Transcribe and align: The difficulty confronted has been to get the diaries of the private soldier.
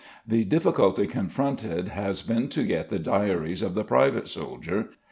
The 0.27 0.45
difficulty 0.45 1.05
confronted 1.05 1.89
has 1.89 2.23
been 2.23 2.47
to 2.49 2.63
get 2.63 2.89
the 2.89 2.97
diaries 2.97 3.61
of 3.61 3.75
the 3.75 3.83
private 3.83 4.27
soldier. 4.27 4.89